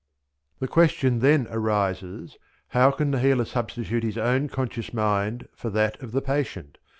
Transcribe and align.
The 0.57 0.67
question 0.67 1.19
then 1.19 1.45
arises, 1.51 2.39
how 2.69 2.89
can 2.89 3.11
the 3.11 3.19
healer 3.19 3.45
substitute 3.45 4.01
his 4.01 4.17
own 4.17 4.47
conscious 4.49 4.91
mind 4.95 5.47
for 5.53 5.69
that 5.69 6.01
of 6.01 6.11
the 6.11 6.23
patient? 6.23 6.79